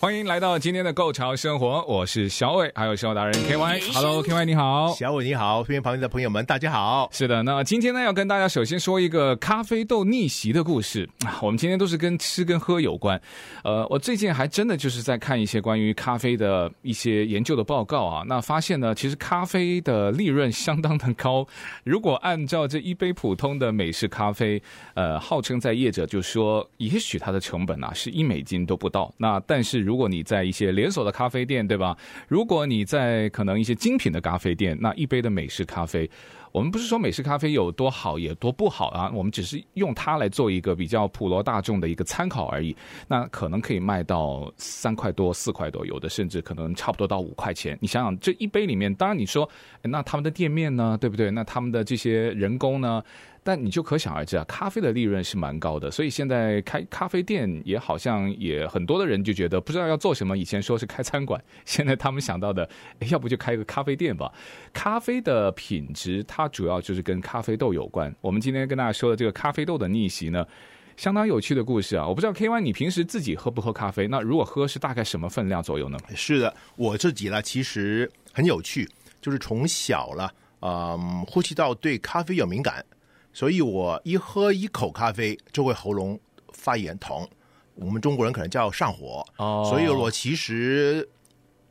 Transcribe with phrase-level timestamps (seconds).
[0.00, 3.80] 欢迎来到今天的《Go 潮生活》，我是小伟，还有生活达人 K Y。
[3.92, 7.10] Hello，K Y 你好，小伟你好，身边旁边的朋友们大家好。
[7.12, 11.38] 是的，那今天呢要跟大家首先说一个咖啡豆逆袭的故事啊。
[11.42, 13.20] 我们今天都是跟吃跟喝有关。
[13.62, 18.24] 呃，我最近还真的就是在看一些关于咖啡的一些研究的报告啊。
[18.26, 21.46] 那发现呢，其实咖啡的利润相当的高。
[21.84, 24.62] 如果按照这一杯普通的美式咖啡，
[24.94, 29.12] 呃，号称在业者就说，也许它的成本啊是一美金都不到。
[29.18, 29.89] 那但是。
[29.89, 31.96] 如如果你在一些连锁的咖啡店，对吧？
[32.28, 36.08] 如果你在可能一些精品的咖啡店，那一杯的美式咖啡，
[36.52, 42.76] 我们不是说美式咖啡有多好也多不好啊，我们只是用它来做一个比较普罗大众的一个参考而已。
[43.06, 47.78] 那可能可以卖到三块多、四块多，有的甚至可能差不多到五块钱。
[47.80, 49.48] 你想想，这一杯里面，当然你说，
[49.82, 51.30] 那他们的店面呢，对不对？
[51.30, 53.02] 那他们的这些人工呢？
[53.42, 60.36] 但你就可想而知啊，咖啡的利润是蛮高的，所以现在开咖啡店也好像也很多的人就觉得不知道要做什么。
[60.36, 62.68] 以前说是开餐馆，现在他们想到的，
[63.10, 64.30] 要不就开个咖啡店吧。
[64.74, 68.14] 咖啡的品质，它主要就是跟咖啡豆有关。
[68.20, 70.46] 我们今天跟大家说的这个咖啡豆的逆袭呢，
[70.96, 72.06] 相当有趣的故事啊。
[72.06, 74.06] 我不知道 KY 你平时自己喝不喝咖啡？
[74.08, 75.98] 那如果喝是大概什么分量左右呢？
[76.14, 78.88] 是的，我自己呢其实很有趣，
[79.20, 82.84] 就是从小了，嗯，呼吸道对咖啡有敏感。
[83.32, 86.18] 所以我一喝一口咖啡就会喉咙
[86.52, 87.26] 发炎疼，
[87.74, 89.24] 我们中国人可能叫上火。
[89.36, 91.08] 哦，所以我其实。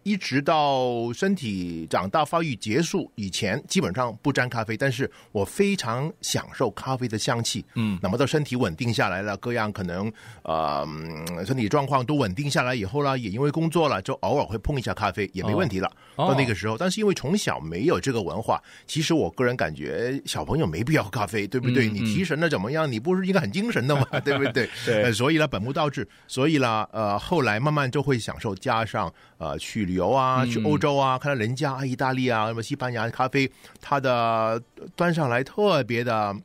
[0.10, 4.76] 一直到身体长大发育结束以前，基本上不沾咖啡。
[4.76, 7.64] 但是我非常享受咖啡的香气。
[7.76, 10.12] 嗯，那么到身体稳定下来了，各样可能
[10.42, 10.84] 呃
[11.46, 15.88] 身体状况都稳定下来以后呢，也因为工作了，就偶尔会碰一下咖啡也没问题了。
[16.16, 21.88] 哦、到那个时候，但是因为从小没有这个文化，其实我个人感觉小朋友没必要喝咖啡，对不对？
[21.88, 22.92] 嗯、你提神的怎么样？
[22.92, 24.04] 你不是应该很精神的吗？
[24.26, 24.68] 对不对？
[24.84, 25.14] 对、呃。
[25.14, 26.08] 所以呢，本末倒置。
[26.28, 30.12] 所以呢，呃，后来慢慢就会享受，加上呃去旅游。
[30.12, 33.52] 啊，去欧洲啊，看到人家意大利啊，什么西班牙咖啡，
[33.82, 34.62] 它的
[34.96, 36.36] 端上来特别的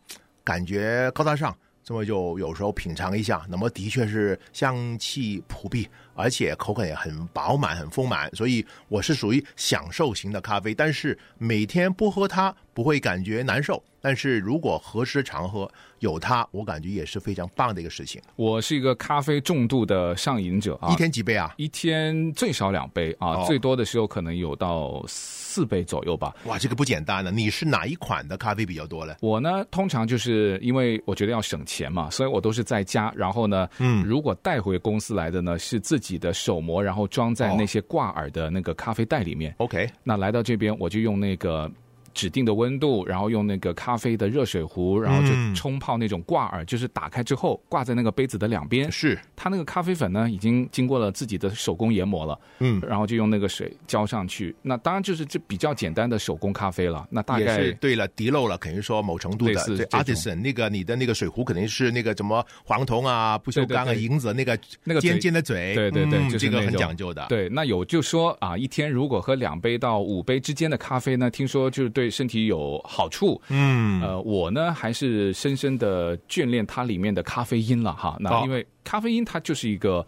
[0.43, 13.83] 感觉高大上，这么就有时候品尝一下，那么的确是香气扑鼻，而且口感也很饱满、很丰满，所以我是属于享受型的咖啡，但是每天不喝它不会感觉难受。
[14.05, 15.67] 但是如果合适常喝，
[16.01, 18.21] 有它，我感觉也是非常棒的一个事情。
[18.37, 21.55] 我是一个咖啡重度的上瘾者啊，一天几杯啊？
[21.57, 26.35] 一天最少两杯啊，哦、最多的时候可能有到四杯左右吧。
[26.45, 27.31] 哇，这个不简单了。
[27.31, 29.15] 你是哪一款的咖啡比较多呢？
[29.23, 33.11] 我呢，通常就是因为我觉得要省钱嘛，所以我都是在家。
[33.17, 39.55] 然后呢，嗯，如果带回公司来的呢，是自己的手磨，然后装在那些挂耳的那个咖啡袋里面。
[39.57, 41.73] OK，那来到这边我就用那个。
[42.15, 48.91] 指定的温度，然后用那个咖啡的热水壶，然后就冲泡那种挂耳，嗯、就是打开之后挂在那个杯子的两边。
[48.91, 52.39] 是，它那个咖啡粉呢，已经经过了自己的手工研磨了。
[52.61, 54.55] 嗯，然后就用那个水浇上去。
[54.63, 57.07] 那当然就是这比较简单的手工咖啡了。
[57.11, 59.55] 那大概是对了，滴漏了，肯定说某程度的。
[59.77, 65.75] 对，artisan 那个你的那个水壶肯定是那个什么黄铜啊、不锈钢啊、银子那个那个尖尖的嘴。
[65.75, 67.27] 对对对，嗯、这个很讲究的。
[67.29, 78.17] 对，那有就说啊，一天如果喝两杯到五杯之间的咖啡呢，听说就是对身体有好处，嗯，呃，我呢还是深深的眷恋它里面的咖啡因了哈。
[78.21, 80.07] 那因为咖啡因它就是一个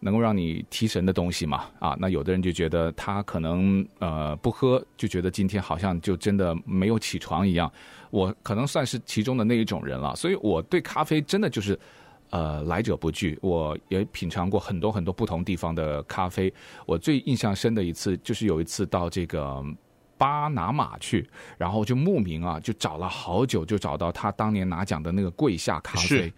[0.00, 7.70] 能够让你提神的东西嘛，啊，那有的人就觉得他可能呃不喝就觉得今天好像就真的没有起床一样。
[8.10, 11.78] 我可能算是其中的那一种人了，所以我对咖啡真的就是
[12.30, 13.38] 呃来者不拒。
[13.40, 16.52] 我也品尝过很多很多不同地方的咖啡，
[16.84, 19.64] 我最印象深的一次就是有一次到这个。
[20.18, 21.28] 巴拿马去，
[21.58, 26.32] 然后就慕名啊，就找了好久，就找到他当年拿奖的那个桂下咖啡。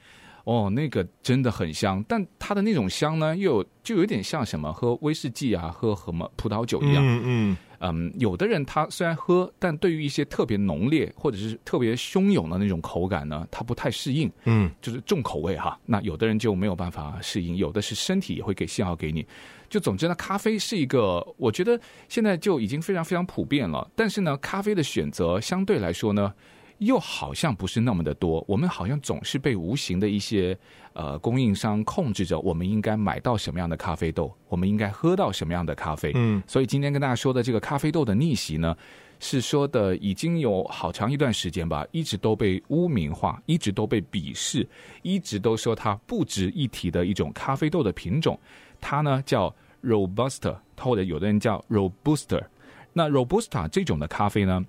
[0.44, 7.04] 哦，那个真的很香，但它的那种香呢，又有就有点像什么喝威士忌啊，喝什么葡萄酒一样。
[7.04, 7.56] 嗯嗯。
[7.80, 14.30] 嗯，有的人他虽然喝，但对于一些特别浓烈或者是特别汹涌的那种口感呢，他不太适应。
[14.44, 15.78] 嗯，就是重口味哈。
[15.86, 19.26] 那有的人就没有办法适应，有的是身体也会给信号给你。
[19.68, 21.78] 就总之呢，咖啡是一个，我觉得
[22.08, 23.88] 现在就已经非常非常普遍了。
[23.94, 26.32] 但是呢，咖啡的选择相对来说呢，
[26.78, 28.44] 又好像不是那么的多。
[28.48, 30.56] 我们好像总是被无形的一些
[30.92, 36.12] 呃供应商控制着，我们应该买到什么样的咖啡豆，我们应该喝到什么样的咖啡。
[36.14, 38.76] 嗯，所以今天跟大家说的这个咖啡豆的逆袭呢，
[39.20, 44.66] 是说的已经有好长一段时间吧，一直都被污名化，一直都被鄙视，
[45.02, 48.38] 一直都说它不值一提的一种咖啡豆的品种，
[48.80, 52.44] 它呢叫 Robusta，或者有的人叫 Robuster。
[52.92, 54.64] 那 Robusta 这种的咖啡呢，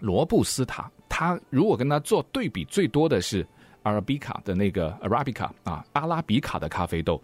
[0.00, 3.46] 罗布斯塔，他如果跟他做对比，最多的是
[3.82, 7.22] 阿拉比卡的那个 Arabica 啊，阿拉比卡的咖啡豆，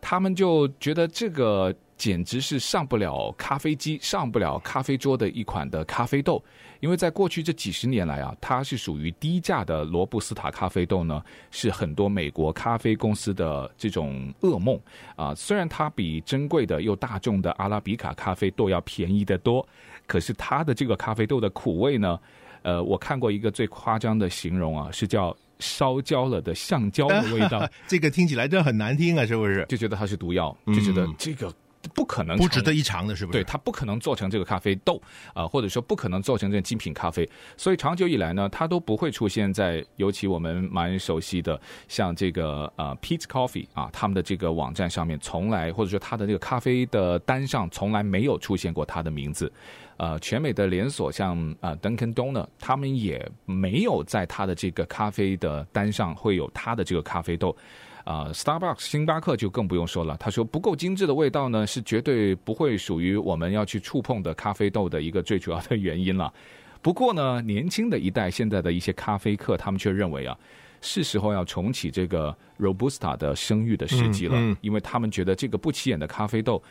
[0.00, 1.74] 他们就觉得这个。
[1.96, 6.42] 简直是上不了咖啡机、上不了咖啡桌的一款的咖啡豆，
[6.80, 11.22] 因为在过去这几十年来啊，它是属于低价的罗布斯塔咖啡豆呢，
[11.52, 14.78] 是很多美国咖啡公司的这种噩梦
[15.14, 15.32] 啊。
[15.36, 19.66] 虽然它比珍贵的又大众的阿拉比卡咖啡豆要便宜得多，
[20.04, 22.18] 可是它的这个咖啡豆的苦味呢，
[22.64, 25.34] 呃，我看过一个最夸张的形容啊，是叫。
[25.60, 29.64] 烧焦了的橡胶的味道， 这个听起来真很难听啊，是不是？
[29.68, 31.50] 就觉得它是毒药，就觉得这个。
[31.92, 33.38] 不可能不值得一尝的，是不是？
[33.38, 37.28] 对，它不可能做成这个咖啡豆啊、呃，或者说不可能做成这个精品咖啡。
[37.56, 49.52] 所以长久以来呢，它都不会出现在尤其我们蛮熟悉的像这个呃 Peet's Coffee 啊，他们的这个网站上面从来或者说它的这个咖啡的单上从来没有出现过它的名字。
[49.96, 57.56] 呃，全美的连锁像啊、呃、Dunkin' Donut，他们也没有在它的这个咖啡的单上会有它的这个咖啡豆。
[58.04, 60.16] 啊、呃，Starbucks 星巴克就更不用说了。
[60.18, 66.32] 他说不够精致的味道呢，是绝对不会属于我们要去触碰的咖啡豆的一个最主要的原因了。
[66.80, 70.38] 不过呢，年轻的一代现在的一些咖啡客，他们却认为啊，
[70.80, 76.62] 是时候要重启这个 Robusta 的声誉的时机了，因为他们觉得这个不起眼的咖啡豆。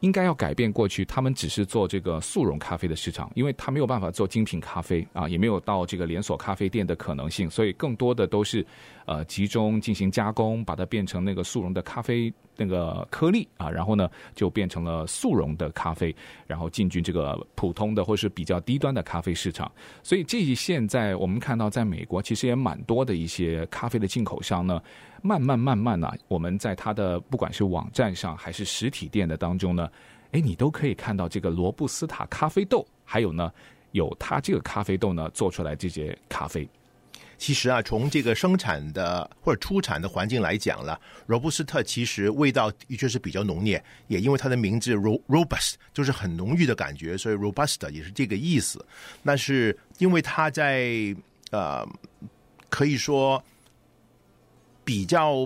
[0.00, 8.64] 应该要改变过去，他们只是做这个速溶咖啡的市场，因为他没有办法做精品咖啡啊，也没有到这个连锁咖啡店的可能性，所以更多的都是
[9.06, 16.14] 呃集中进行加工，把它变成那个速溶的咖啡那个颗粒啊，然后呢就变成了速溶的咖啡，
[16.46, 19.70] 然后进军这个普通的或是比较低端的咖啡市场。
[20.02, 24.80] 所以这一现在我们看到，在美国其实也蛮多的一些咖啡的进口商呢。
[25.22, 29.90] 慢慢慢慢呢、我们在它的不管是网站上还是实体店的当中呢，
[30.30, 33.50] 哎，你都可以看到这个罗布斯塔咖啡豆，还有呢，
[33.90, 36.68] 有它这个咖啡豆呢做出来这些咖啡。
[37.38, 48.84] 其实啊，从这个生产的或者出产的环境来讲了，罗布斯特其实味道的确是比较浓烈，也因为它的名字 robust 就是很浓郁的感觉，所以 robust 也是这个意思。
[49.22, 51.14] 那是因为它在
[51.50, 51.86] 呃，
[52.68, 53.42] 可以说。
[54.86, 55.44] 比较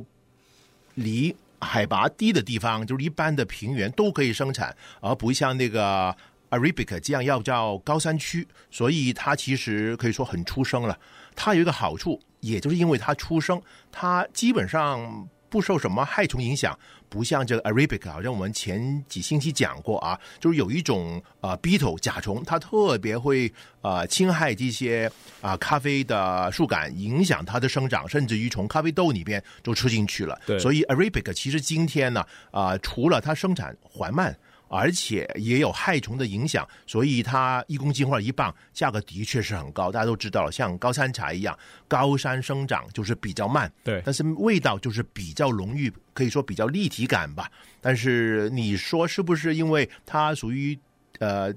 [0.94, 6.14] 离海拔低的地方，就是一般的平原都可以生产，而不像那个
[6.50, 10.98] Arabica 这样要叫高山区，所以它其实可以说很出生了。
[11.34, 13.60] 它有一个好处，也就是因为它出生，
[13.90, 15.28] 它基本上。
[15.50, 25.10] 不受什么害虫影响，不像这个 Arabica，好像我们前几星期讲过啊，就是有一种呃 beetle 甲虫，它特别会呃侵害这些
[25.40, 30.40] 啊、呃、咖啡的树干，影响它的生长，甚至于从咖啡豆里边就吃进去了。
[30.46, 32.20] 对，所以 Arabica 其实今天呢
[32.52, 34.38] 啊、呃，除了它生产缓慢。
[34.70, 39.90] 而且也有害虫的影响，所以它一公斤或者一磅价格的确是很高。
[39.90, 41.58] 大家都知道了，像高山茶一样，
[41.88, 47.50] 高山生长就是比较慢，对，但是味道就是比较浓郁，可以说比较立体感吧。
[47.80, 50.78] 但是你说是不是因为它属于
[51.18, 51.52] 呃，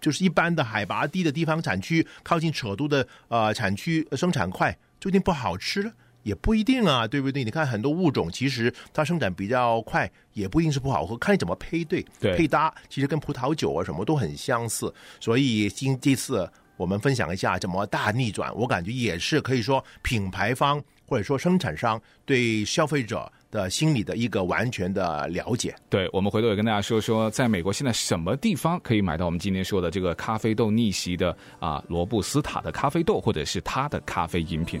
[0.00, 5.92] 就是一般的海拔低的地方产区，靠近扯都的呃产区生产快，就一定不好吃了？
[6.24, 7.44] 也不一定啊，对不对？
[7.44, 14.92] 你看很多物种，其实它生长比较快，也不一定是不好喝，看你怎么配对，对配搭，其实跟葡萄酒啊什么都很相似。
[15.20, 25.74] 所以今这次我们分享一下怎么大逆转，我感觉也是可以说品牌方或者说生产商对消费者的心理的一个完全的了解。
[25.90, 34.80] 对，我们回头也跟大家说说，在美国现在什么地方可以买到我们今天说的这个咖啡豆逆袭的啊罗布斯塔的咖啡豆，或者是它的咖啡饮品。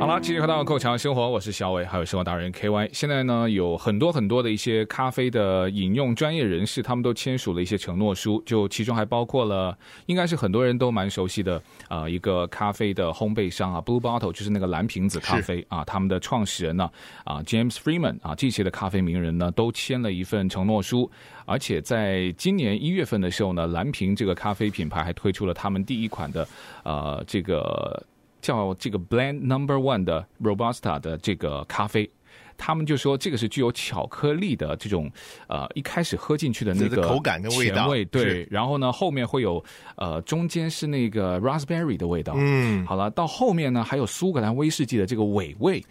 [0.00, 2.88] 好了，继续回到购潮生活，我是小伟，还有生活达人 KY。
[2.90, 9.76] 现在呢，有很多很多的一些咖啡的饮用专业人士，他们都签署了一些承诺书，就其中还包括了，
[10.06, 16.90] 应该是很多人都蛮熟悉的啊、一个咖啡的烘焙商啊，Blue Bottle，就是那个蓝瓶子咖啡啊，他们的创始人呢
[17.24, 21.10] 啊，James Freeman 啊，这些的咖啡名人呢，都签了一份承诺书，
[21.44, 26.48] 而且在今年一月份的时候呢，蓝瓶这个咖啡品牌还推出了他们第一款的
[26.84, 28.02] 呃这个。
[28.40, 32.10] 叫这个 Blend Number One 的 Robusta 的这个咖啡，
[32.56, 35.10] 他们就说这个是具有巧克力的这种
[35.46, 39.62] 呃，一开始喝进去的那个口感跟味道，对，然后呢后面会有
[39.96, 45.84] 呃中间是那个 Raspberry 的味道，嗯，好了，到后面呢还有苏格兰威士忌的这个尾味。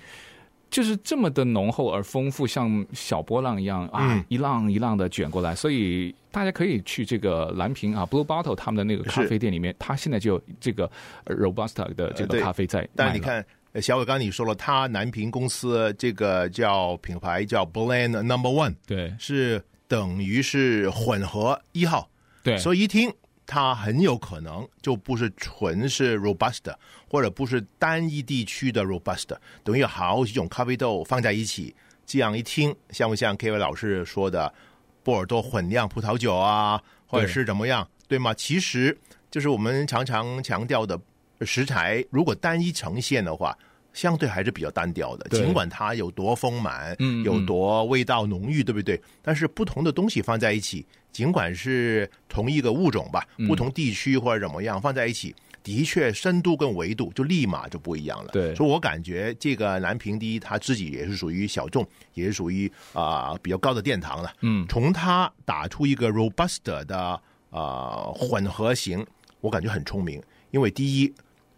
[0.69, 5.55] 就是这么的浓厚而丰富，像小波浪一样啊，一浪一浪的卷过来。
[5.55, 10.89] 所以大家可以去这个蓝瓶啊，Blue Bottle 他们的那个咖啡店里面，他现在就有这个
[11.25, 12.87] Robusta 的这个咖啡在。
[12.95, 13.43] 但是你看，
[13.81, 22.07] 小伟刚刚你说了，他南平公司这个叫品牌叫 Blend Number One，对，是等于是混合一号，
[22.43, 23.11] 对，所以一听。
[23.51, 26.71] 它很有可能就不是纯是 robust，
[27.09, 31.75] 或者不是单一地区的 robust，等于有好几种咖啡豆放在一起，
[32.05, 34.53] 这样一听像不像 K V 老师说的
[35.01, 38.35] 波尔多混酿葡萄酒啊，或者是怎么样，对吗？
[38.35, 38.95] 其实
[39.31, 40.99] 就是我们常常强调的
[41.41, 43.57] 食材，如果单一呈现的话，
[43.99, 45.27] 相对还是比较单调的。
[45.37, 49.01] 尽管它有多丰满，嗯，有多味道浓郁，对不对？
[49.21, 50.85] 但是不同的东西放在一起。
[51.11, 58.29] 尽管是同一个物种吧，不同地区或者怎么样放在一起，的确深度跟维度就立马就不一样了。
[58.31, 64.31] 对，所以我感觉这个南平第一，他自己也是属于小众，也是属于啊、呃、比较高的殿堂了。
[64.41, 69.03] 嗯，从他打出一个 Robusta 的啊、呃、混合型，
[69.41, 71.13] 我感觉很聪明，因为第一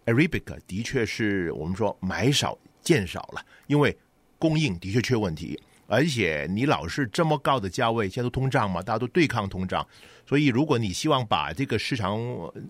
[0.05, 3.98] Arabic 的确是我们说买少见少了，因为
[4.39, 5.62] 供应的确缺问题。
[5.88, 9.86] 而且你老是这么高的价位，现在都通胀嘛，大家都对抗通胀，
[10.31, 12.17] 所以如果你希望把这个市场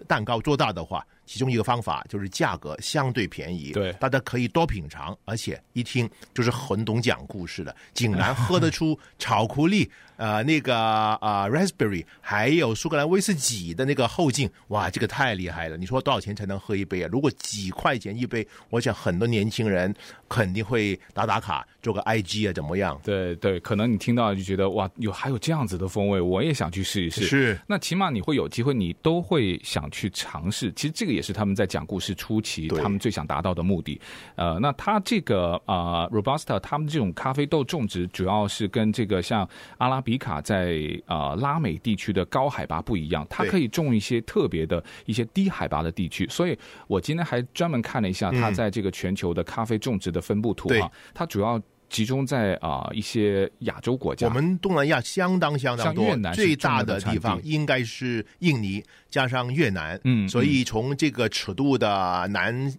[0.08, 9.88] 蛋糕做大的话，其中一个方法就是价格相对便宜，对，大家可以多品尝，而且一听就是很懂讲故事的，竟然喝得出巧克力。
[10.18, 15.76] 呃，那个啊、呃、，raspberry，还有苏格兰威士忌的那个后劲，哇，这个太厉害了！
[15.76, 17.10] 你说多少钱才能喝一杯啊？
[17.12, 19.92] 如果几块钱一杯，我想很多年轻人
[20.30, 23.02] 肯定会打打卡，做个 IG 啊，怎么样？
[23.04, 27.24] 对对，可能你听到就觉得哇，有还有这样子的风味，我也想去试一试。
[27.24, 30.72] 是，那起码你会有机会，你都会想去尝试。
[30.72, 34.00] 其实这个也是他们在讲故事初期，他们最想达到的目的。
[34.36, 39.46] 呃，那他这个啊、呃、，Robusta，他们这种咖啡豆种植主要是跟这个像
[39.78, 40.22] 阿拉比。
[40.22, 40.78] 卡在
[41.08, 46.56] 啊、呃、拉美地区的高海拔不一样，它可以种一些特别的一些低海拔的地区，所以
[46.86, 51.60] 我今天还专门看了一下它在这个全球的咖啡种植的分布图啊，它主要
[51.92, 62.74] 集中在啊、呃、一些亚洲国家，我们东南亚相当相当多，最大的地方应该是印尼加上越南，嗯，所以从这个尺度的南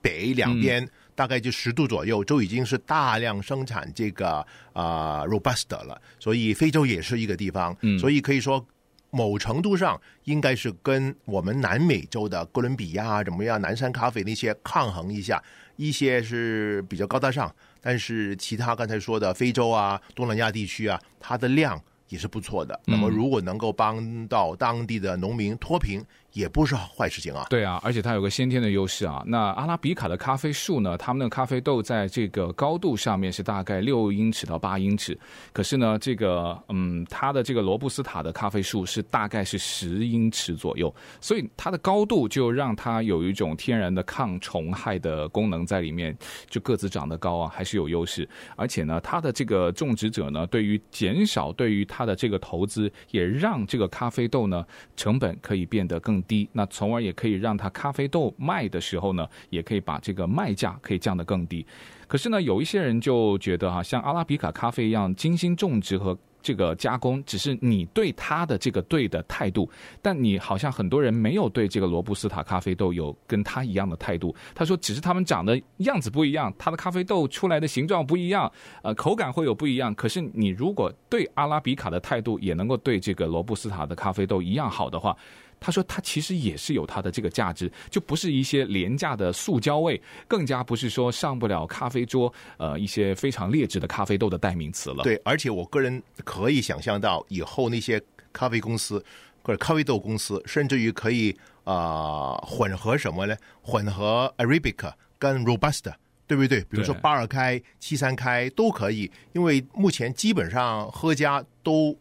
[0.00, 0.84] 北两边。
[0.84, 4.34] 嗯大概就十度左右，就已经是大量生产这个
[4.72, 6.00] 啊、呃、Robusta 了。
[6.20, 8.64] 所以非洲也是一个地方，嗯，所以可以说
[9.10, 15.42] 某程度上应该是跟我们南美洲的哥伦比亚怎么样，南山咖啡那些抗衡一下。
[15.76, 22.78] 一些是比较高大上，但是其他刚才说的非洲啊、东南亚地区啊，它的量也是不错的。
[22.86, 26.04] 那么如果能够帮到当地的农民脱贫。
[26.32, 27.46] 也不是坏事情啊。
[27.50, 29.22] 对啊，而且它有个先天的优势啊。
[29.26, 35.18] 那阿拉比卡的咖啡树呢，他们的咖啡豆在这个高度上面是大概六英尺到八英尺，
[35.52, 46.16] 可是呢，这个嗯，它的这个罗布斯塔的咖啡树是大概是十英尺左右，所以它的高度就让它有一种天然的抗虫害的功能在里面，
[46.48, 48.28] 就个子长得高啊，还是有优势。
[48.56, 54.64] 而且呢，它的这个种植者呢，对于减少对于它的这个投资，也让这个咖啡豆呢
[54.96, 61.66] 成本可以变得更低，那从而也可以让它咖啡豆卖的时候呢，也可以把这个卖价可以降得更低。
[62.06, 69.68] 可是呢，有一些人就觉得哈，像阿拉比卡咖啡一样精心种植和这个加工，只是你对它的这个对的态度，
[70.00, 74.34] 但你好像很多人没有对这个罗布斯塔咖啡豆有跟它一样的态度。
[74.54, 78.50] 他说，只是他们长得样子不一样，它的咖啡豆出来的形状不一样，
[78.82, 79.94] 呃，口感会有不一样。
[79.94, 85.14] 可是你如果对阿拉比卡的态度也能够对这个罗布斯塔的咖啡豆一样好的话。
[85.60, 98.00] 他说：“他其实也是有它的这个价值，就不是一些廉价的塑胶味，更加不是说上不了咖啡桌，呃，一些非常劣质的咖啡豆的代名词了。”对，而且我个人可以想象到，以后那些
[98.32, 99.04] 咖啡公司
[99.42, 101.30] 或者咖啡豆公司，甚至于可以
[101.64, 103.36] 啊、呃、混合什么呢？
[103.62, 105.94] 混合 Arabica 跟 Robusta。
[106.28, 106.60] 对不对？
[106.64, 111.98] 比如说八二开、七三开都可以，因为目前基本上喝家都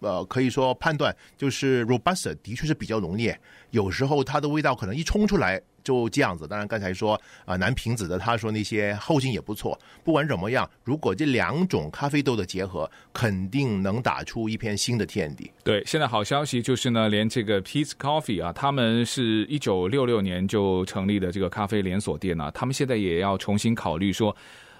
[0.00, 3.38] 呃可以说判断，就是 Robusta 的确是比较浓烈，
[3.70, 5.60] 有时候它的味道可能一冲出来。
[5.86, 7.14] 就这样子，当然刚才说
[7.44, 9.78] 啊、呃，南瓶子的他说那些后劲也不错。
[10.02, 15.48] 不管怎么样，如果这两种咖啡豆的结合，肯定能打出一片新的天地。
[15.62, 24.36] 对，现在好消息就是呢，连这个 Peace Coffee 啊，他们是一九六六年就成立的这个咖啡连锁店呢、他们现在也要重新考虑说。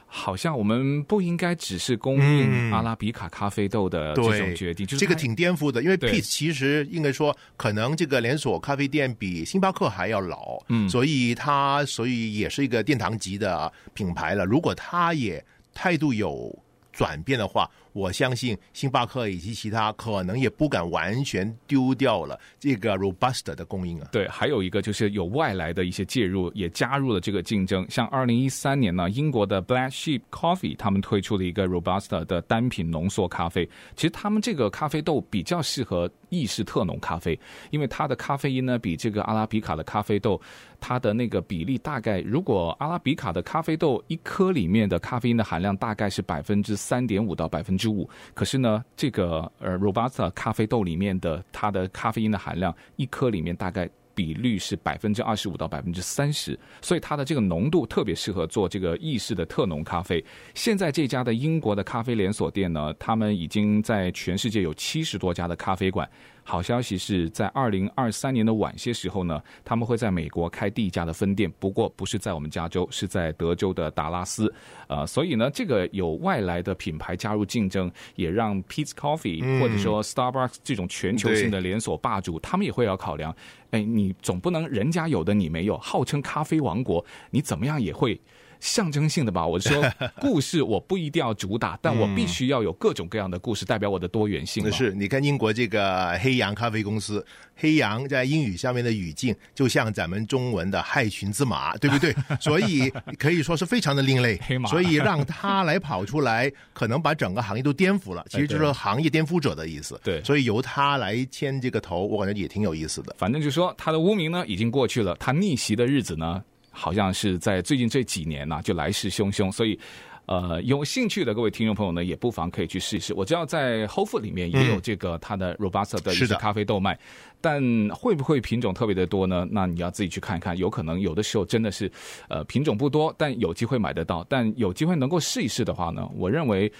[0.06, 5.82] 好像我们不应该只是供应阿拉比卡咖啡豆的这种决定，嗯、就是这个挺颠覆的。
[5.82, 14.44] 因为 Peet's 其实应该说，可能这个连锁咖啡店比星巴克还要老，嗯，所以它所以也是一个殿堂级的品牌了。
[14.44, 15.44] 如果它也
[15.74, 16.56] 态度有
[16.92, 24.08] 转变的话，我相信星巴克以及其他可能也不敢完全丢掉了这个 robust 的供应啊。
[24.12, 27.86] 对，还有一个就是有外来的一些介入，也加入了这个竞争。
[27.88, 33.66] 像二零一三年呢，英国的 Black Sheep Coffee 他们推出了一个 robust 的单品浓缩咖啡。
[33.94, 37.38] 其实他们这个咖啡豆比较适合意式特浓咖啡，
[37.70, 40.38] 因为它的咖啡因呢比这个阿拉比卡的咖啡豆，
[40.80, 60.24] 它的那个比例大概，如果阿拉比卡的咖啡豆一颗里面的咖啡因的含量大概是百分之三点五到百分之十五，可是呢，这个呃 Robusta 咖啡豆里面的它的咖啡因的含量一颗里面大概比率是百分之二十五到百分之三十，所以它的这个浓度特别适合做这个意式的特浓咖啡。
[60.54, 66.08] 现在这家的英国的咖啡连锁店呢，他们已经在全世界有七十多家的咖啡馆。
[66.48, 74.52] 好消息是在二零二三年的晚些时候呢，他们会在美国开第一家的分店，不过不是在我们加州，是在德州的达拉斯。
[74.86, 83.34] 呃，所以呢，这个有外来的品牌加入竞争，也让 Peet's Coffee 或者说 Starbucks 这种全球性的连锁霸主，他们也会要考量，
[83.72, 88.20] 哎，你总不能人家有的你没有，号称咖啡王国，你怎么样也会。
[88.60, 89.84] 象征性的吧，我说
[90.20, 94.70] 故事我不一定要主打，但我必须要有各种各样的故事，代表我的多元性。
[94.72, 102.14] 是，你看英国这个黑羊咖啡公司，黑羊在英语下面的语境就像咱们中文的害群之马，对不对？
[102.40, 104.38] 所以可以说是非常的另类。
[104.42, 108.24] 黑马，所以让他来跑出来，可能把整个行业都颠覆了。
[108.28, 109.98] 其实就是行业颠覆者的意思。
[110.02, 113.14] 对，所以由他来牵这个头，我感觉也挺有意思的。
[113.18, 116.42] 反正就是说他的污名呢已经过去了，他逆袭的日子呢。
[116.76, 119.78] 好像是在最近这几年呢、啊，就来势汹汹，所以，
[120.26, 123.14] 呃，有兴趣的各位听众朋友呢，也不妨可以去试一试。
[123.14, 126.98] 我知道在 Whole Foods 里面也有这个它的 Robusta 的一些咖啡豆卖，
[127.40, 129.48] 但会不会品种特别的多呢？
[129.50, 131.90] 那你要自己去看一看，有可能有的时候真的是，
[132.28, 134.24] 呃，品种不多，但有机会买得到。
[134.28, 136.70] 但有机会能够试一试的话呢，我认为。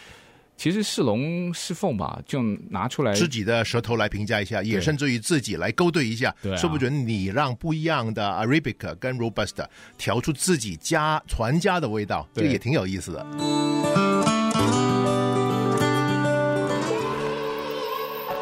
[0.57, 9.67] 其实是龙是凤吧，就拿出来自己的舌头来评价一下，也甚至于自己来勾兑一下，对，说不准你让不一样的 Arabica 跟 Robusta
[9.99, 13.27] 调出自己家传家的味道，这也挺有意思的。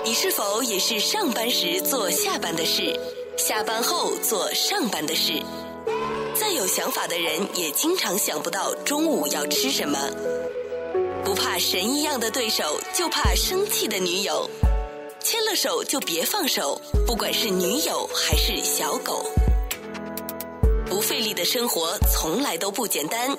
[0.05, 2.98] 你是否也是上班时做下班的事，
[3.37, 5.33] 下班后做上班的事？
[6.35, 9.98] 再有想法的人也经常想不到中午要吃什么。
[11.24, 14.48] 不怕神一样的对手，就怕生气的女友。
[15.20, 19.24] 牵了手就别放手，不管是女友还是小狗。
[20.84, 23.34] 不费力的生活从来都不简单。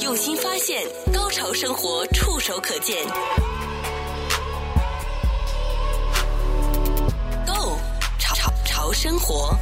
[0.00, 3.06] 用心发现，高潮生活触手可见。
[7.46, 7.78] Go
[8.18, 9.56] 潮潮生活。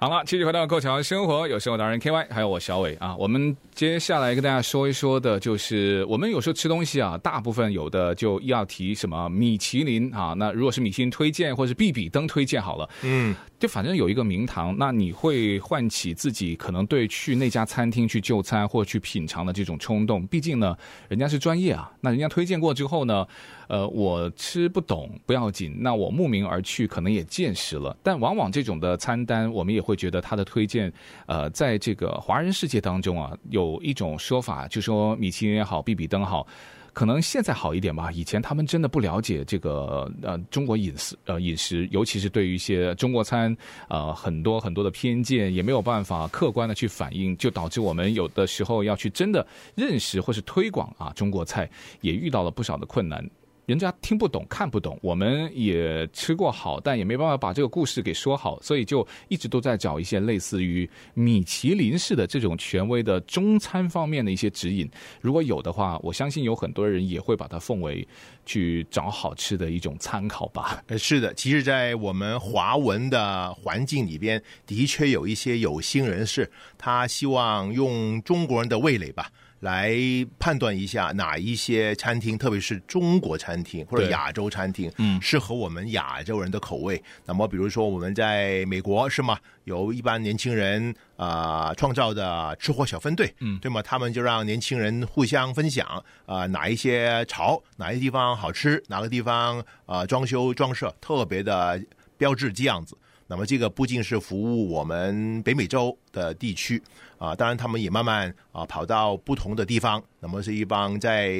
[0.00, 3.16] 好了，继续回到《Go 潮生活》，有生活达人 K Y，还有我小伟啊。
[3.16, 10.32] 我们接下来跟大家说一说的，就是我们有时候吃东西啊，大部分有的就要提什么米其林啊。
[10.36, 13.34] 那如果是米其林推荐，或者是必比登推荐，好了，嗯。
[13.56, 20.26] 就反正有一个名堂，那你会唤起自己可能对去那家餐厅去就餐或去品尝的这种冲动。
[20.26, 20.76] 毕竟呢，
[21.08, 21.90] 人家是专业啊。
[22.02, 23.26] 那人家推荐过之后呢，
[23.68, 27.96] 呃，我吃不懂不要紧，那我慕名而去可能也见识了。
[28.02, 30.92] 但往往这种的餐单，我们也会觉得他的推荐，
[31.24, 36.46] 呃，在这个华人世界当中啊，有有一种说法，就说米其林也好，比比登好。
[36.92, 43.56] 可能现在好一点吧，以前他们真的不了解这个呃中国饮食呃饮食，尤其是对于一些中国餐
[43.88, 51.68] 呃很多很多的偏见，也没有办法客观的去反映，就导致我们有的时候要去真的认识或是推广啊中国菜，
[52.00, 53.28] 也遇到了不少的困难。
[53.66, 64.88] 人家听不懂、看不懂，我们也吃过好，但也没办法把这个故事给说好，所以就一直都在找一些类似于米其林式的这种权威的中餐方面的一些指引。
[65.20, 68.06] 如果有的话，我相信有很多人也会把它奉为
[68.44, 70.82] 去找好吃的一种参考吧。
[70.88, 79.30] 呃，是的，其实，在我们华文的环境里边，的确有一些有心人士，他希望用中国人的味蕾吧。
[79.64, 79.96] 来
[80.38, 87.02] 判断一下哪一些餐厅，特别是中国餐厅或者亚洲餐厅，嗯，适合我们亚洲人的口味。
[87.24, 89.38] 那么，比如说我们在美国是吗？
[89.64, 93.80] 有一般年轻人啊、呃、创造的吃货小分队，嗯，对吗？
[93.80, 95.86] 他们就让年轻人互相分享
[96.26, 101.82] 啊、呃，哪一些潮，哪一些地方好吃，哪个地方啊、呃、装修装饰特别的
[102.18, 102.94] 标志这样子。
[103.26, 106.82] 那么这个不仅是服务我们北美洲的地区
[107.18, 110.02] 啊，当然他们也慢慢啊跑到不同的地方。
[110.20, 111.32] 那么是一帮在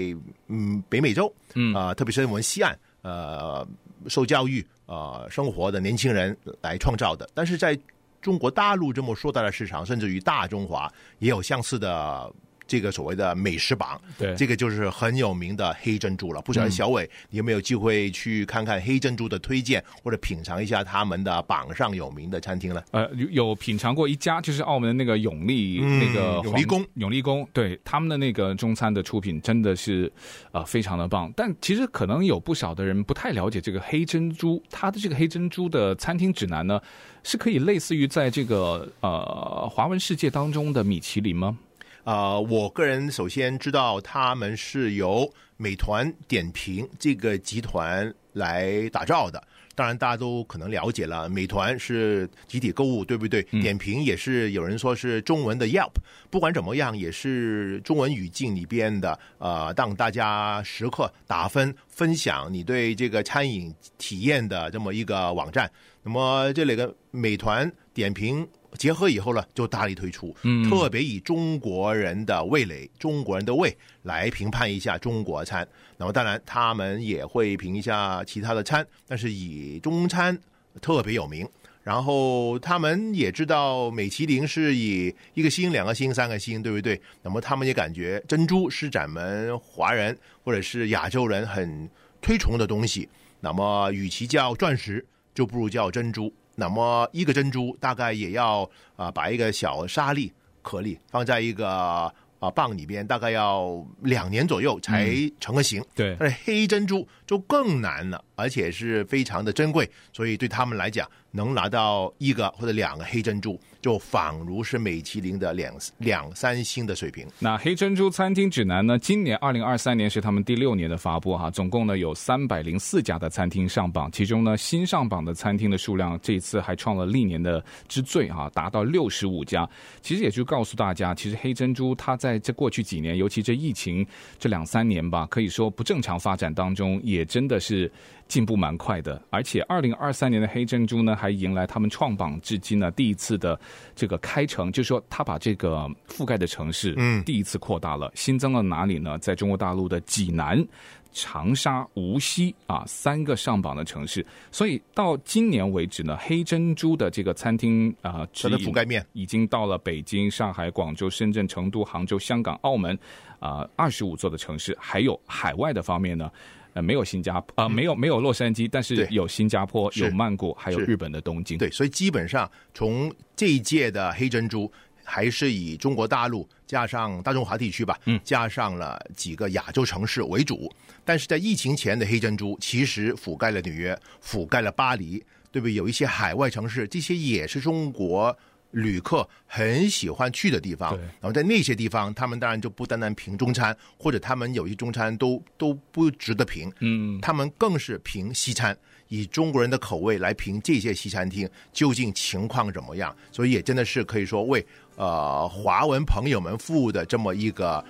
[0.48, 3.66] 嗯北美洲，嗯啊，特别是我们西岸呃
[4.08, 7.28] 受教育啊生活的年轻人来创造的。
[7.34, 7.78] 但是在
[8.20, 12.32] 中国大陆这么硕大的市场，甚至于大中华也有相似的。
[12.66, 16.40] 这个所谓的美食榜，对，这个就是很有名的黑珍珠了。
[16.42, 22.82] 不晓得小伟，你有没有机会去看看黑珍珠的推荐，或者品尝一下他们的榜上有名的餐厅呢？
[22.92, 30.10] 呃，有品尝过一家，就是澳门的那个永利、嗯、那个永利宫，永利宫，对他们的那个中餐的出品真的是
[30.52, 31.32] 呃非常的棒。
[31.36, 36.80] 但其实可能有不少的人不太了解这个黑珍珠，它的这个黑珍珠的餐厅指南呢，
[37.22, 41.58] 是可以类似于在这个呃华文世界当中的米其林吗？
[42.04, 49.42] 呃，我个人首先知道他们是由美团点评这个集团来打造的。
[49.76, 53.44] 当然，大家都可能了解了，美团是集体购物，对不对？
[53.50, 55.90] 嗯、点评也是有人说是中文的 Yelp。
[56.30, 65.68] 不管怎么样，也是中文语境里边的呃，让大家时刻打分分享你对这个餐饮体验的这么一个网站。
[66.04, 68.46] 那么这里的美团点评。
[68.78, 75.66] 结合以后呢，就大力推出，嗯，特别以中国人的味蕾、中国人的胃来评判一下中国餐。
[75.96, 80.36] 那么当然，他们也会评一下其他的餐，但是以中餐
[80.80, 81.48] 特别有名。
[81.82, 86.98] 然后他们也知道美其林是以一个星、两个星、三个星，对不对？
[87.22, 91.88] 那么他们也感觉珍珠是咱们华人或者是亚洲人很
[92.22, 93.06] 推崇的东西。
[93.40, 96.32] 那么与其叫钻石，就不如叫珍珠。
[96.54, 98.62] 那么一个珍珠大概也要
[98.96, 105.80] 啊、呃，把一个小沙粒颗粒放在一个啊、呃、蚌里边，大概要两年左右才成个型。
[105.82, 113.60] 嗯、对，但是黑珍珠就更难了，而且是非常的珍贵，所以对他们来讲，能拿到一个或者两个黑珍珠。
[113.84, 117.26] 就仿如是米其林的两两三星的水平。
[117.38, 118.98] 那黑珍珠餐厅指南呢？
[118.98, 129.68] 今年二零二三年是他们第六年的发布哈，总共呢有三百零四家的餐厅上榜，其中呢新上榜的餐厅的数量这次还创了历年的之最哈，达到六十五家。
[130.00, 134.06] 其实也就告诉大家，其实黑珍珠它在这过去几年，尤其这疫情
[134.38, 137.92] 这两三年吧，可以说不正常发展当中，也真的是。
[138.26, 143.58] 进步蛮快的，而且二零二三年的黑珍珠呢，还迎来他们创榜至今呢第一次的
[143.94, 149.18] 这个开城，就是说他把这个覆盖的城市，嗯，第一次扩大了，新增了哪里呢？
[149.18, 150.66] 在中国大陆的济南、
[151.12, 162.98] 长沙、无锡啊三个上榜的城市，所以到今年为止呢，黑珍珠的这个餐厅啊，它的覆盖面已经到了北京、上海、广州、深圳、成都、杭州、香港、澳门
[163.38, 166.30] 啊二十五座的城市，还有海外的方面呢。
[166.74, 171.56] 呃，没有新加坡，呃，没有没有洛杉矶，但是有新加坡，有曼谷，还有日本的东京。
[171.56, 174.70] 对，所以基本上从这一届的黑珍珠，
[175.04, 180.70] 还是以中国大陆加上大中华地区吧，嗯，加上了几个亚洲城市为主。
[181.04, 185.74] 但是在疫情前的黑珍珠，其实覆盖了纽约，覆盖了巴黎，对不对？
[185.74, 188.36] 有一些海外城市，这些也是中国。
[188.74, 198.76] 旅客很喜欢去的地方，然后在那些地方，他们当然就不单单评中餐，或者他们有些中餐都都不值得评，嗯，他们更是评西餐，
[199.08, 204.64] 以中国人的口味来评这些西餐厅究竟情况怎么样，所以也真的是可以说为
[204.96, 207.84] 呃华文朋友们服务的这么一个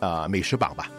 [0.00, 0.90] 呃美食榜吧。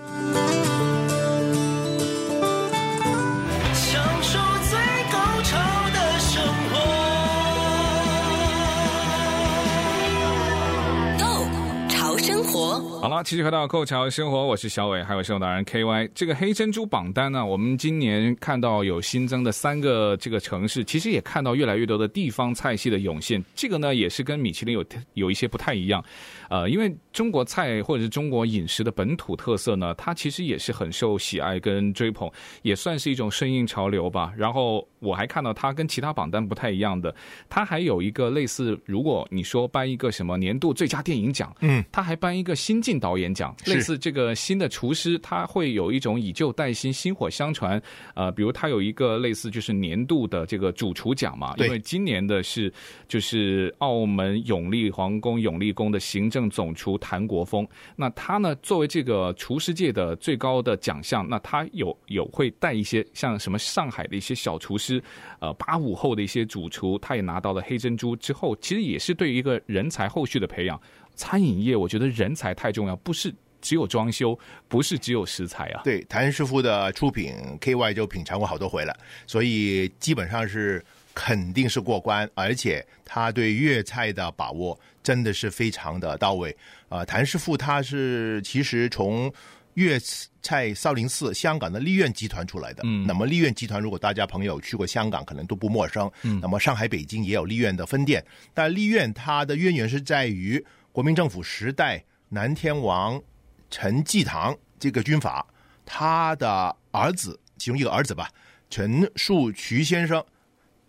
[13.07, 16.09] 好了，好，继续回到《购桥生活》，我是小伟，还有生活达人 KY。
[16.13, 23.41] 这个黑珍珠榜单呢，我们今年看到有新增的三个这个城市，其实也看到越来越多的地方菜系的涌现。
[23.55, 26.03] 这个呢，也是跟米其林有有一些不太一样。
[26.49, 32.29] 呃，因为中国菜或者是中国饮食的本土特色呢，它其实也是很受喜爱跟追捧，
[32.61, 34.33] 也算是一种顺应潮流吧。
[34.35, 37.15] 然后我还看到它跟其他榜单不太一样的，
[37.47, 42.96] 它还有一个类似，如果你说颁一个什么年度最佳电影奖，嗯，它还颁一个新晋。
[42.99, 47.81] 导演奖类似这个新的厨师，他会有一种以旧带新、薪火相传。
[48.13, 52.71] 呃，比如他有一个类似就是年度的这个主厨奖嘛，因为今年的是
[53.07, 57.67] 就是澳门永利皇宫永利宫的行政总厨谭国峰。
[57.95, 65.01] 那他呢，作为这个厨师界的最高的奖项，那他有有会带一些像什么上海的一些小厨师，
[65.39, 70.79] 呃，八五后的一些主厨，他也拿到了黑珍珠之后，其实也是对于一个人才后续的培养。
[71.17, 74.38] 餐饮业，我觉得人才太重要，不是只有装修，
[74.69, 75.82] 不是只有食材啊。
[75.84, 80.82] 对，谭师傅的出品，KY 就品尝过好多回了，所以基本上是
[81.15, 86.51] 肯定是过关，而且他对粤菜的把握真的是非常的到位。
[86.88, 89.34] 啊、呃，谭师傅他是其实从
[89.73, 89.99] 粤
[90.41, 92.84] 菜少林寺香港的利苑集团出来的。
[92.86, 96.10] 嗯，那么利苑集团，如果大家朋友去过香港，可能都不陌生。
[96.21, 100.63] 嗯，那么上海、北京也有利苑的分店，但利苑它的渊源是在于。
[100.97, 103.21] 国民政府时代，南天王
[103.69, 105.45] 陈济棠这个军阀，
[105.86, 108.27] 他的儿子其中一个儿子吧，
[108.67, 110.25] 陈树渠先生，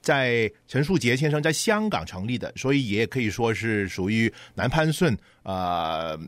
[0.00, 6.18] 在陈树杰先生在香港成立的，所以也可以说是属于南潘顺呃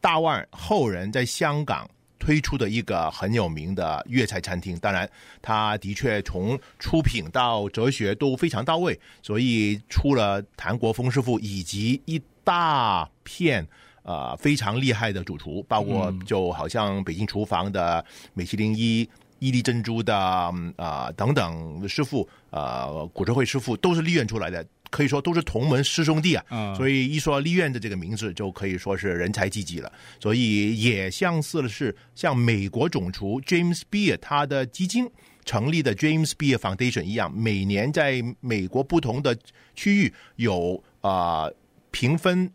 [0.00, 1.86] 大腕后人在香港
[2.18, 4.74] 推出的一个很有名的粤菜餐厅。
[4.78, 5.06] 当然，
[5.42, 12.18] 他的确从出品到哲学都非常到位，所以出了谭国峰师傅以及一。
[12.50, 13.64] 大片
[14.02, 19.08] 呃非常厉害的主厨，包括就好像北京厨房的米其林一
[19.38, 26.74] 伊利珍珠的啊、呃、等等师傅，呃古哲慧师傅都是利苑出来的，可以说都是同门师兄弟啊。
[26.74, 29.92] 所以一说利苑的这个名字，就可以说是人才济济了。
[30.18, 35.08] 所以也相似的是，像美国总厨 James Beard 他的基金
[35.44, 39.38] 成立的 James Beard Foundation 一样，每年在美国不同的
[39.76, 41.44] 区域有啊。
[41.44, 41.54] 呃
[41.90, 42.50] 评分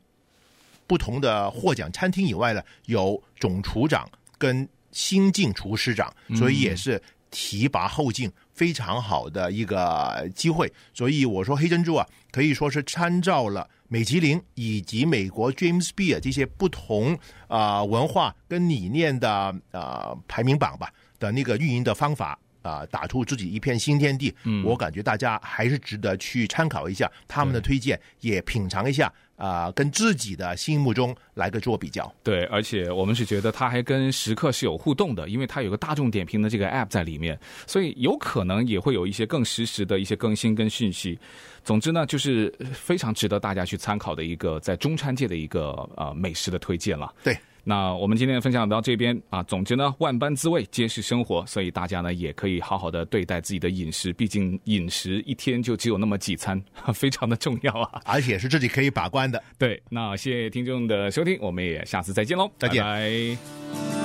[0.88, 10.72] 不同的获奖餐厅以外呢，有总厨长跟新晋厨师长，所以也是提拔后进非常好的一个机会。
[10.94, 17.18] 所以我说黑珍珠啊，可以说是参照了美其林以及美国 James Beard 这些不同
[17.48, 24.34] 啊文化跟理念的啊排名榜吧的那个运营的方法啊，打出自己一片新天地。
[24.44, 29.12] 嗯我感觉大家还是值得去参考一下他们的推荐，也品尝一下。
[29.38, 41.20] 啊、呃，跟自己的心目中来个做比较，对，而且我们是觉得它还跟食客是有互动的，因为它有个大众点评的这个 app 在里面，所以有可能也会有一些更实时的一些更新跟讯息。
[41.66, 47.14] 总之呢，就是非常值得大家去参考的一个在中餐界的一个呃美食的推荐了。
[47.22, 47.38] 对。
[47.68, 59.44] 那我们今天的分享到这边啊，总之呢，万般滋味皆是生活，所以大家呢也可以好好的对待自己的饮食，毕竟饮食一天就只有那么几餐， 非常的重要啊，而且是自己可以把关的。
[59.58, 62.84] 对，那谢谢听众的收听，我们也下次再见喽，再见。
[62.84, 64.05] 拜拜。